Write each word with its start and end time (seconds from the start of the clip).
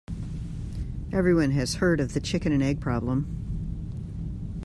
Everyone 1.13 1.51
has 1.51 1.75
heard 1.75 1.99
of 1.99 2.15
the 2.15 2.19
chicken 2.19 2.51
and 2.51 2.63
egg 2.63 2.81
problem. 2.81 4.57